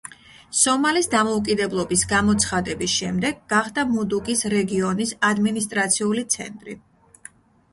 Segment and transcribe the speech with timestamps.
[0.59, 6.77] სომალის დამოუკიდებლობის გამოცხადების შემდეგ გახდა მუდუგის რეგიონის ადმინისტრაციული ცენტრი.